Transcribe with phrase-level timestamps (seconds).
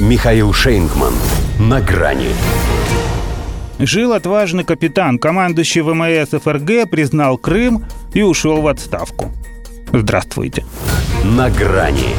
[0.00, 1.12] Михаил Шейнгман.
[1.58, 2.28] На грани.
[3.78, 7.84] Жил отважный капитан, командующий ВМС ФРГ, признал Крым
[8.14, 9.30] и ушел в отставку.
[9.92, 10.64] Здравствуйте.
[11.22, 12.14] На грани.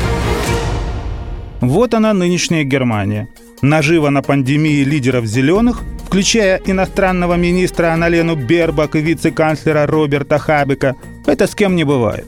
[1.60, 3.30] Вот она нынешняя Германия.
[3.64, 10.96] Нажива на пандемии лидеров «зеленых», включая иностранного министра Аналену Бербак и вице-канцлера Роберта Хабека,
[11.26, 12.28] это с кем не бывает.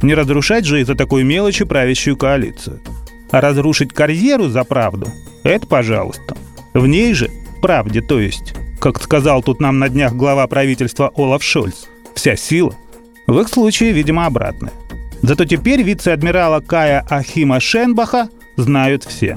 [0.00, 2.80] Не разрушать же из-за такой мелочи правящую коалицию.
[3.34, 5.08] А разрушить карьеру за правду–
[5.42, 6.36] это пожалуйста.
[6.72, 11.42] В ней же, правде то есть, как сказал тут нам на днях глава правительства Олаф
[11.42, 12.76] Шольц, вся сила.
[13.26, 14.70] В их случае, видимо, обратное.
[15.22, 19.36] Зато теперь вице-адмирала Кая Ахима Шенбаха знают все.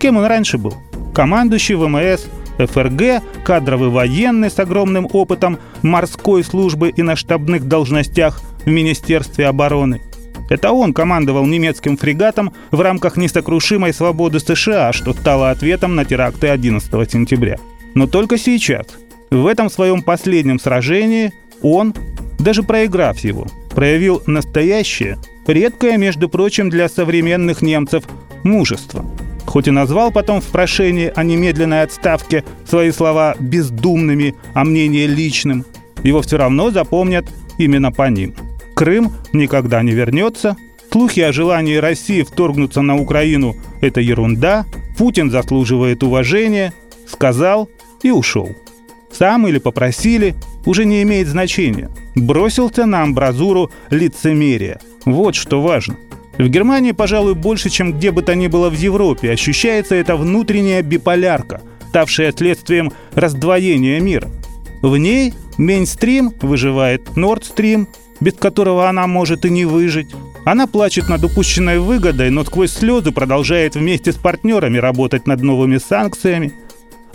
[0.00, 0.74] Кем он раньше был?
[1.14, 2.26] Командующий ВМС,
[2.58, 10.02] ФРГ, кадровый военный с огромным опытом морской службы и на штабных должностях в Министерстве обороны.
[10.48, 16.48] Это он командовал немецким фрегатом в рамках несокрушимой свободы США, что стало ответом на теракты
[16.48, 17.56] 11 сентября.
[17.94, 18.86] Но только сейчас,
[19.30, 21.94] в этом своем последнем сражении, он,
[22.38, 28.04] даже проиграв его, проявил настоящее, редкое, между прочим, для современных немцев,
[28.44, 29.04] мужество.
[29.46, 35.64] Хоть и назвал потом в прошении о немедленной отставке свои слова бездумными, а мнение личным,
[36.02, 37.26] его все равно запомнят
[37.58, 38.34] именно по ним.
[38.76, 40.54] Крым никогда не вернется,
[40.92, 44.66] слухи о желании России вторгнуться на Украину– это ерунда,
[44.98, 46.74] Путин заслуживает уважения,
[47.08, 47.70] сказал
[48.02, 48.50] и ушел.
[49.10, 50.34] Сам или попросили,
[50.66, 51.88] уже не имеет значения.
[52.14, 54.78] Бросился на амбразуру лицемерия.
[55.06, 55.96] Вот что важно.
[56.36, 60.82] В Германии, пожалуй, больше, чем где бы то ни было в Европе, ощущается эта внутренняя
[60.82, 64.28] биполярка, ставшая следствием раздвоения мира.
[64.82, 67.44] В ней мейнстрим выживает Nord
[68.20, 70.14] без которого она может и не выжить.
[70.44, 75.78] Она плачет над упущенной выгодой, но сквозь слезы продолжает вместе с партнерами работать над новыми
[75.78, 76.52] санкциями–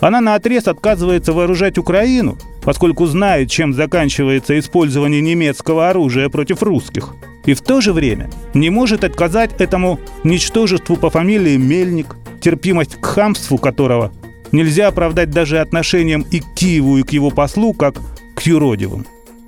[0.02, 7.14] она на отрез отказывается вооружать Украину, поскольку знает, чем заканчивается использование немецкого оружия против русских.
[7.46, 13.06] И в то же время не может отказать этому ничтожеству по фамилии Мельник, терпимость к
[13.06, 14.12] хамству которого
[14.50, 17.94] нельзя оправдать даже отношением и к Киеву, и к его послу, как
[18.34, 19.06] к юродивым.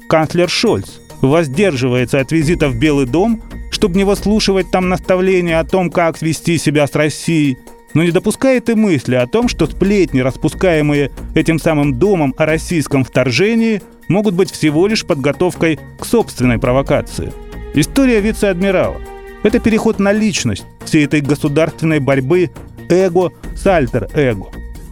[0.09, 5.91] Канцлер Шольц воздерживается от визита в Белый дом, чтобы не выслушивать там наставления о том,
[5.91, 7.59] как вести себя с Россией–
[7.95, 13.05] но не допускает и мысли о том, что сплетни, распускаемые этим самым домом о российском
[13.05, 17.33] вторжении, могут быть всего лишь подготовкой к собственной провокации.
[17.75, 19.01] История вице-адмирала–
[19.43, 22.51] это переход на личность всей этой государственной борьбы
[22.91, 24.47] эго с альтер-эго.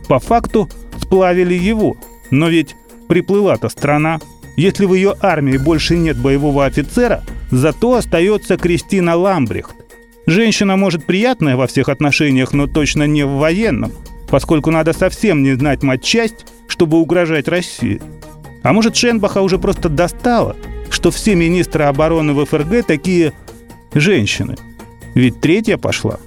[0.09, 0.70] По факту
[1.00, 1.97] сплавили его,
[2.31, 2.76] но ведь
[3.09, 4.20] приплыла-то страна.
[4.62, 9.74] Если в ее армии больше нет боевого офицера, зато остается Кристина Ламбрехт,
[10.24, 13.90] Женщина может приятная во всех отношениях, но точно не в военном,
[14.28, 18.00] поскольку надо совсем не знать матчасть, чтобы угрожать России.
[18.62, 20.54] А может, Шенбаха уже просто достала,
[20.90, 23.32] что все министры обороны в ФРГ такие
[23.92, 24.54] женщины.
[25.16, 26.20] Ведь третья пошла.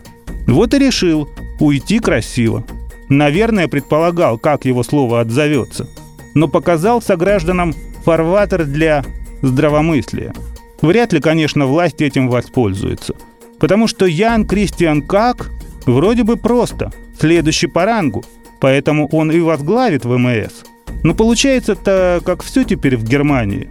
[0.45, 1.29] Вот и решил
[1.61, 2.65] уйти красиво.
[3.07, 5.87] Наверное, предполагал, как его слово отзовется.
[6.33, 7.73] Но показал согражданам
[8.05, 9.03] фарватер для
[9.41, 10.33] здравомыслия.
[10.81, 13.15] Вряд ли, конечно, власть этим воспользуется–
[13.59, 15.49] Потому что Ян Кристиан Как
[15.85, 18.25] вроде бы просто, следующий по рангу,
[18.59, 20.63] поэтому он и возглавит ВМС.
[21.03, 23.69] Но получается-то, как все теперь в Германии.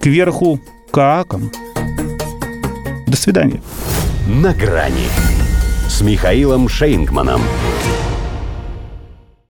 [0.00, 1.50] Кверху Кааком.
[3.06, 3.60] До свидания.
[4.26, 5.08] На грани
[5.88, 7.40] с Михаилом Шейнгманом.